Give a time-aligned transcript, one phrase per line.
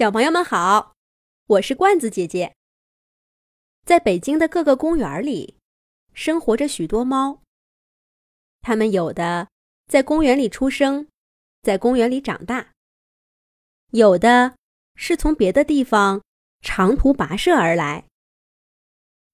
[0.00, 0.94] 小朋友们好，
[1.44, 2.56] 我是罐子姐姐。
[3.84, 5.58] 在北京的各个公园里，
[6.14, 7.42] 生活着许多猫。
[8.62, 9.50] 它们有的
[9.88, 11.06] 在公园里出生，
[11.60, 12.68] 在公园里长大；
[13.90, 14.54] 有的
[14.94, 16.22] 是从别的地方
[16.62, 18.06] 长途跋涉而来。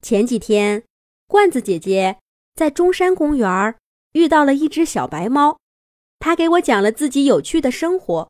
[0.03, 0.83] 前几天，
[1.29, 2.19] 罐子姐姐
[2.57, 3.79] 在中山公园
[4.15, 5.61] 遇到了一只小白猫，
[6.19, 8.29] 它给我讲了自己有趣的生活。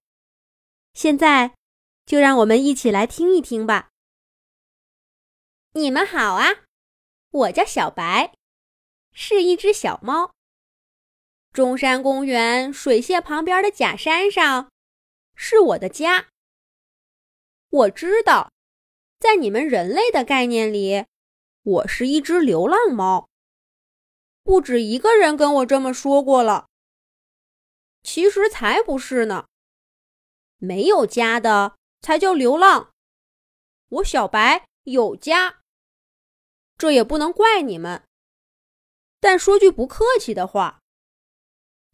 [0.93, 1.56] 现在。
[2.07, 3.91] 就让我们一起来听一听吧。
[5.73, 6.65] 你们好啊，
[7.31, 8.33] 我叫小白，
[9.13, 10.33] 是一只小猫。
[11.53, 14.71] 中山公园水榭旁边的假山上
[15.35, 16.29] 是我的家。
[17.69, 18.53] 我知道，
[19.19, 21.07] 在你们人类的概念里，
[21.63, 23.29] 我是一只流浪猫。
[24.45, 26.69] 不止一个人跟我这么说过了。
[28.05, 29.49] 其实才不是呢，
[30.59, 31.77] 没有家的。
[32.07, 32.93] 才叫流浪。
[33.89, 35.59] 我小白有家，
[36.79, 38.05] 这也不能怪你们。
[39.19, 40.79] 但说句不客气的话，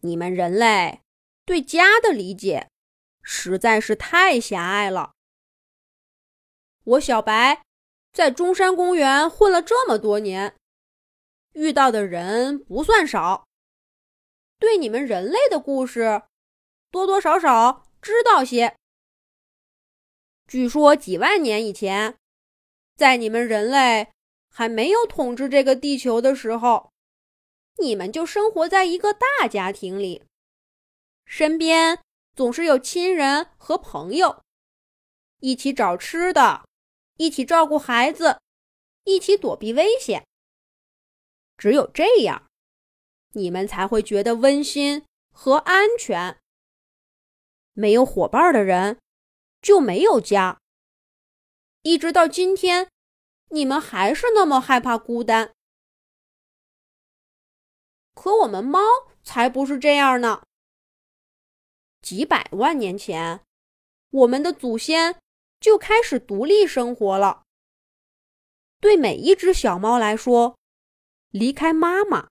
[0.01, 1.01] 你们人类
[1.47, 2.69] 对家的理解
[3.23, 5.12] 实在是太狭隘了。
[6.84, 7.62] 我小白
[8.12, 10.55] 在中山公园混了这么多年，
[11.53, 13.47] 遇到的人不算少，
[14.58, 16.25] 对你们人类的故事
[16.91, 18.77] 多多少少知道些。
[20.53, 22.19] 据说几万年以前，
[22.95, 24.12] 在你们人类
[24.50, 26.92] 还没有统治这个地球的时候，
[27.78, 30.23] 你们就生活在一个大家庭里，
[31.25, 32.00] 身边
[32.36, 34.42] 总是有亲人和朋友，
[35.41, 36.67] 一起找吃的，
[37.17, 38.39] 一起照顾孩子，
[39.05, 40.23] 一起躲避危险。
[41.56, 42.47] 只有这样，
[43.30, 46.36] 你们才会觉得温馨和安全。
[47.73, 48.98] 没有伙伴的人。
[49.62, 50.60] 就没有家。
[51.82, 52.91] 一直到今天，
[53.48, 55.55] 你们还是那么害怕孤单。
[58.14, 58.80] 可我们猫
[59.24, 60.42] 才不是这样呢。
[62.02, 63.40] 几百万年前，
[64.11, 65.18] 我们的祖先
[65.61, 67.45] 就开始独立生活了。
[68.80, 70.58] 对每一只小猫来说，
[71.30, 72.28] 离开妈妈，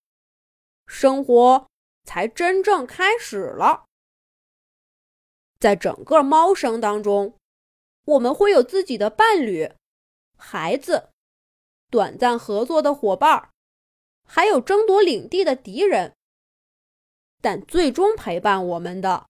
[0.86, 1.68] 生活
[2.04, 3.86] 才真正开始了。
[5.62, 7.38] 在整个猫生当中，
[8.06, 9.72] 我们会有自己的伴侣、
[10.36, 11.12] 孩子、
[11.92, 13.52] 短暂合作的伙伴，
[14.26, 16.16] 还有争夺领地的敌人。
[17.40, 19.28] 但最终陪伴我们的，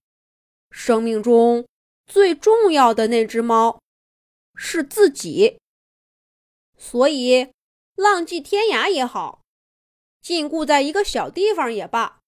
[0.70, 1.66] 生命中
[2.06, 3.82] 最重要的那只猫，
[4.54, 5.58] 是自己。
[6.78, 7.52] 所以，
[7.94, 9.42] 浪迹天涯也好，
[10.22, 12.20] 禁锢在一个小地方也罢，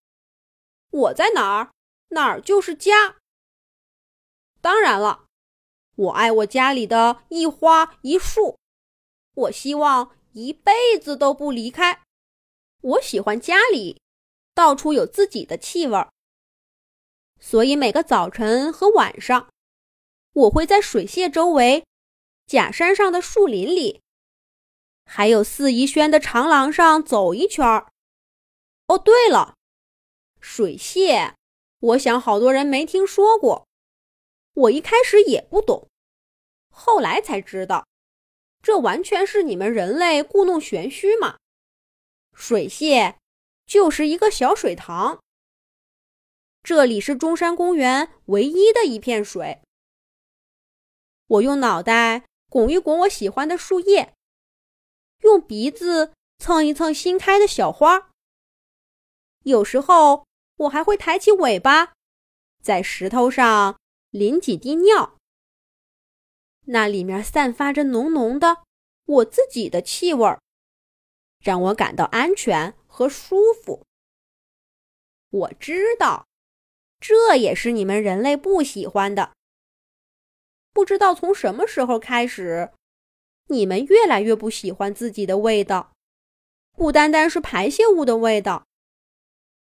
[0.91, 1.73] 我在哪儿，
[2.09, 3.17] 哪儿就是家。
[4.65, 5.27] 当然了，
[5.95, 8.57] 我爱我家里的一花一树，
[9.35, 12.01] 我希望一辈子都不离开。
[12.81, 14.01] 我喜欢家里
[14.55, 16.11] 到处有自己的气味儿，
[17.39, 19.51] 所以每个早晨和晚上，
[20.33, 21.85] 我会在水榭周围、
[22.47, 24.01] 假山上的树林里，
[25.05, 27.89] 还有四宜轩的长廊上走一圈儿。
[28.87, 29.57] 哦，对了，
[30.41, 31.35] 水榭，
[31.81, 33.67] 我想好多人没听说过。
[34.55, 35.89] 我一开始也不懂，
[36.71, 37.87] 后来才知道，
[38.63, 41.39] 这完全是你们人类故弄玄虚嘛。
[42.33, 43.17] 水榭
[43.67, 45.21] 就是一个小水塘，
[46.63, 49.61] 这里是中山公园唯一的一片水。
[51.27, 54.15] 我用脑袋拱一拱我喜欢的树叶，
[55.23, 58.11] 用鼻子蹭一蹭新开的小花。
[59.43, 60.27] 有时候
[60.57, 61.95] 我还会抬起尾巴，
[62.63, 63.77] 在石头上。
[64.15, 65.19] 淋几滴尿，
[66.67, 68.63] 那里面散发着浓浓的
[69.07, 70.41] 我自己的气味儿，
[71.41, 73.85] 让我感到安全和舒服。
[75.31, 76.29] 我知道，
[77.01, 79.33] 这也是你们人类不喜欢的。
[80.73, 82.71] 不知道从什么时候开始，
[83.49, 85.93] 你们越来越不喜欢自己的味道，
[86.77, 88.65] 不单单是排泄物的味道，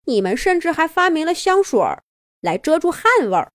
[0.04, 2.04] 你们甚至还发明了香水儿
[2.40, 3.50] 来遮住汗味儿。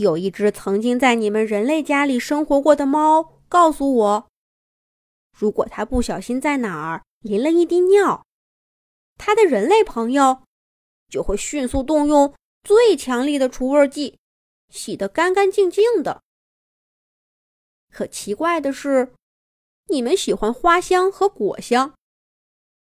[0.00, 4.30] 有一只曾经在你们人类家里生活过的猫告诉我，
[5.38, 8.24] 如果它不小心在哪儿淋了一滴尿，
[9.18, 10.42] 它的人类朋友
[11.10, 14.18] 就会迅速动用最强力的除味剂，
[14.70, 16.22] 洗得干干净净的。
[17.92, 19.12] 可奇怪的是，
[19.88, 21.92] 你们喜欢花香和果香，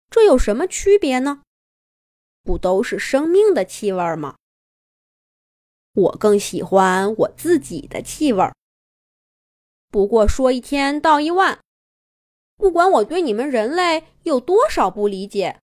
[0.10, 1.44] 这有什么区别呢？
[2.42, 4.36] 不都是生命的气味吗？
[5.94, 8.54] 我更喜欢我自己的气味儿。
[9.90, 11.60] 不过说一天道一万，
[12.58, 15.60] 不管我对你们人类有多少不理解，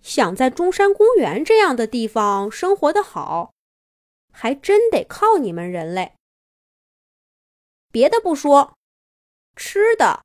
[0.00, 3.52] 想在中山公园这样的地方生活的好，
[4.32, 6.14] 还真得靠你们人类。
[7.92, 8.74] 别的不说，
[9.56, 10.24] 吃的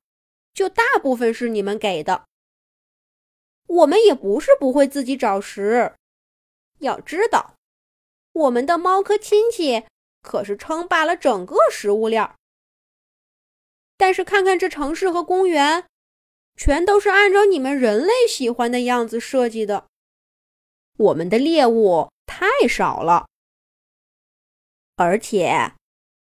[0.54, 2.24] 就大部分是你们给的。
[3.66, 5.96] 我们也不是不会自己找食，
[6.78, 7.55] 要知道，
[8.36, 9.84] 我们的猫科亲戚
[10.22, 12.34] 可是称霸了整个食物链。
[13.96, 15.86] 但是看看这城市和公园，
[16.54, 19.86] 全都是按照你们人类喜欢的样子设计的。
[20.98, 23.26] 我们的猎物太少了，
[24.96, 25.72] 而且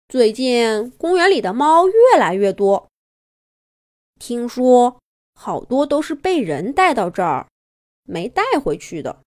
[0.08, 2.88] 最近公园里的猫越来越多。
[4.20, 5.00] 听说。
[5.36, 7.48] 好多都是被人带到这儿，
[8.04, 9.24] 没带回去的。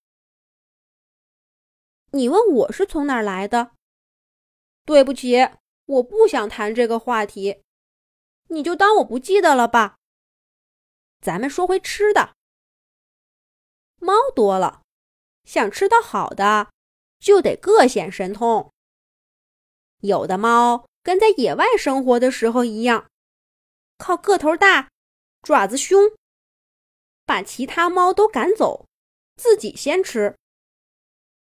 [2.16, 3.72] 你问我是从哪儿来的？
[4.86, 5.36] 对不起，
[5.84, 7.62] 我不想谈这个话题，
[8.48, 9.98] 你就当我不记得了吧。
[11.20, 12.34] 咱们说回吃的，
[14.00, 14.82] 猫多了，
[15.44, 16.70] 想吃到好的，
[17.18, 18.72] 就得各显神通。
[20.00, 23.10] 有的猫跟在野外生活的时候一样，
[23.98, 24.88] 靠个头大。
[25.42, 26.10] 爪子凶，
[27.24, 28.86] 把其他猫都赶走，
[29.36, 30.36] 自己先吃。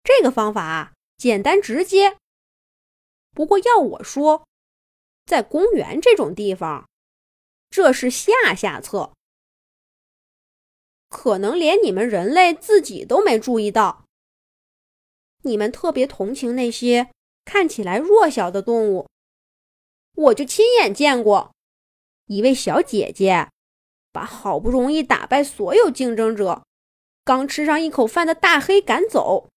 [0.02, 2.16] 这个方法简单直接。
[3.32, 4.46] 不过要我说，
[5.26, 6.88] 在公园这种地方，
[7.70, 9.12] 这是下下策，
[11.08, 14.04] 可能连你们人类自己都没注意到。
[15.42, 17.10] 你们特别同情那些
[17.44, 19.08] 看起来弱小的动物，
[20.14, 21.52] 我就亲眼见过
[22.26, 23.48] 一位小姐姐。
[24.10, 26.64] 把好不容易打败所有竞争者、
[27.24, 29.48] 刚吃上一口饭的大黑赶走，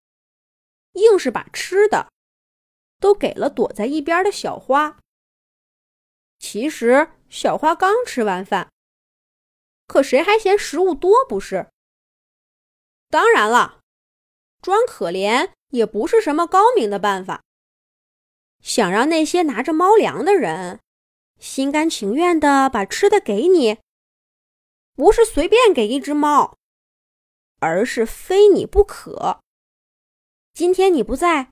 [0.94, 2.12] 硬是把吃的
[3.00, 5.00] 都给了躲在一边的小花。
[6.40, 8.72] 其实小花刚吃完饭，
[9.88, 11.70] 可谁还嫌食物多不是？
[13.10, 13.82] 当然了，
[14.62, 17.44] 装可怜也不是什么高明的办法。
[18.62, 20.80] 想让那些拿着猫粮的人
[21.40, 23.80] 心甘情愿的把吃的给你。
[24.94, 26.58] 不是随便给一只猫，
[27.60, 29.41] 而是非你不可。
[30.54, 31.52] 今天你不在，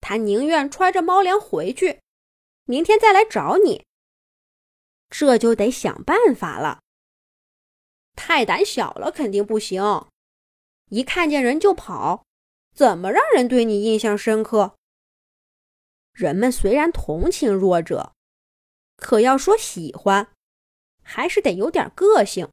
[0.00, 2.00] 他宁愿揣着猫粮回去，
[2.64, 3.84] 明天再来找你。
[5.08, 6.80] 这就得想办法了。
[8.14, 9.82] 太胆小了肯定不行，
[10.90, 12.24] 一看见人就跑，
[12.74, 14.76] 怎么让人对你印象深刻？
[16.12, 18.12] 人们虽然同情弱者，
[18.96, 20.32] 可要说喜欢，
[21.02, 22.48] 还是得有点个性。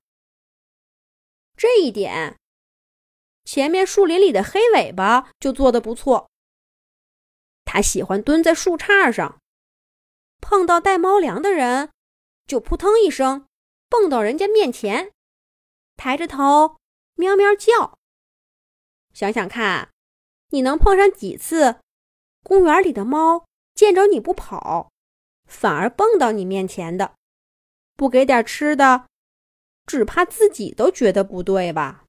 [1.56, 2.38] 这一点，
[3.48, 6.30] 前面树林里的黑尾巴就做得不错。
[7.64, 9.40] 他喜欢蹲在树杈上，
[10.42, 11.90] 碰到带猫粮的人，
[12.46, 13.48] 就扑腾一声
[13.88, 15.14] 蹦到人家面前，
[15.96, 16.76] 抬着头
[17.16, 17.98] 喵喵叫。
[19.14, 19.92] 想想看，
[20.50, 21.80] 你能碰上几次，
[22.44, 24.92] 公园里的猫见着你不跑，
[25.46, 27.16] 反而蹦到你面前的，
[27.96, 29.08] 不给点吃的？
[29.86, 32.04] 只怕自己都觉得不对吧？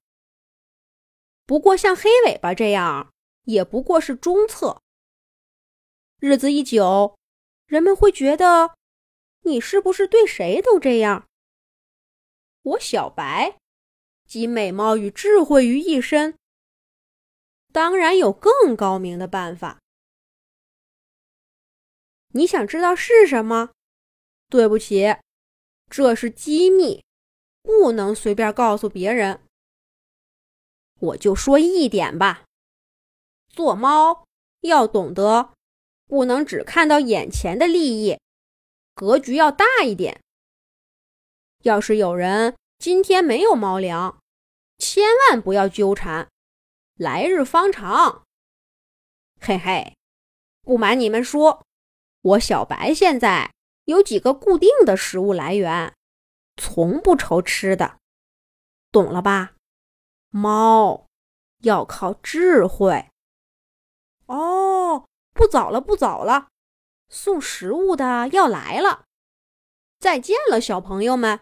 [1.48, 3.10] 不过像黑尾巴这样，
[3.44, 4.82] 也不过是中策。
[6.20, 7.18] 日子一久，
[7.64, 8.74] 人们会觉得
[9.44, 11.26] 你是不是对谁都这样？
[12.60, 13.56] 我小白
[14.26, 16.36] 集美貌与智慧于一身，
[17.72, 19.78] 当然有更高明的办法。
[22.34, 23.70] 你想知道是什么？
[24.50, 25.16] 对不起，
[25.88, 27.02] 这是机密。
[27.62, 29.47] 不能随便告诉别人。
[31.00, 32.44] 我就说一点吧，
[33.48, 34.24] 做猫
[34.60, 35.52] 要懂得，
[36.06, 38.18] 不能只看到眼前的利益，
[38.94, 40.20] 格局要大一点。
[41.62, 44.20] 要是有人今天没有猫粮，
[44.78, 46.28] 千万不要纠缠，
[46.96, 48.24] 来日方长。
[49.40, 49.94] 嘿嘿，
[50.62, 51.64] 不瞒你们说，
[52.22, 53.52] 我小白现在
[53.84, 55.94] 有几个固定的食物来源。
[56.56, 57.98] 从不愁吃的，
[58.90, 59.54] 懂了吧？
[60.30, 61.06] 猫
[61.62, 63.06] 要靠智慧。
[64.26, 66.48] 哦，不早了，不早了，
[67.08, 69.04] 送食物的要来了。
[69.98, 71.40] 再见了，小朋友们。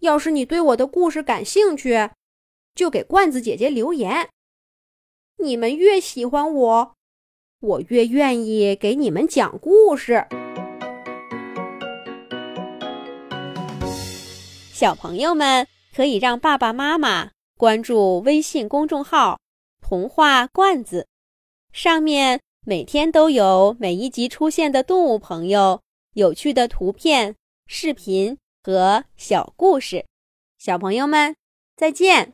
[0.00, 2.10] 要是你对我的故事感兴趣，
[2.74, 4.28] 就给罐子姐姐留言。
[5.38, 6.94] 你们越喜欢我，
[7.60, 10.26] 我越愿意给你们讲故事。
[14.72, 19.38] 小朋友们可以让爸爸妈妈关注微信公众号
[19.80, 21.06] “童话罐子”，
[21.72, 25.80] 上面每天都有每一集出现的动物朋友，
[26.14, 30.06] 有趣的图片、视频和小故事。
[30.58, 31.36] 小朋友们，
[31.76, 32.32] 再见。